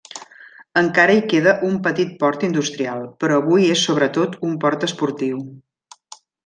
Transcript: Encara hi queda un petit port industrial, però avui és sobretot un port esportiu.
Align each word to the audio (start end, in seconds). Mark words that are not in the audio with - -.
Encara 0.79 1.17
hi 1.17 1.21
queda 1.33 1.53
un 1.67 1.75
petit 1.89 2.17
port 2.23 2.47
industrial, 2.49 3.05
però 3.25 3.39
avui 3.43 3.69
és 3.77 3.87
sobretot 3.91 4.37
un 4.51 4.61
port 4.67 4.91
esportiu. 4.93 5.49